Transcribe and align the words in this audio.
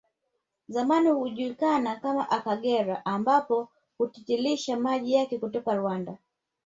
Zamani 0.67 1.11
ukijulikana 1.11 1.95
kama 1.95 2.29
Akagera 2.29 3.05
ambao 3.05 3.69
hutiririsha 3.97 4.79
maji 4.79 5.13
yake 5.13 5.39
kutoka 5.39 5.73
Rwanda 5.75 6.17